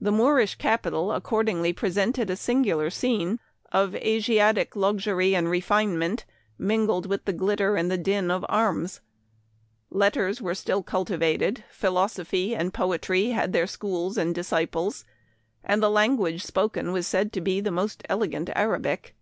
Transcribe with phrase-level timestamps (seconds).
[0.00, 3.38] The Moorish capital accordingly pre sented a singular scene
[3.70, 6.18] of Asiatic luxury and 180 Memoir of Washington Irving.
[6.18, 6.24] refinement,
[6.58, 9.00] mingled with the glitter and the din of arms.
[9.88, 15.04] Letters were still cultivated, philoso phy and poetry had their schools and disciples,
[15.62, 19.14] and the language spoken was said to be the most elegant Arabic.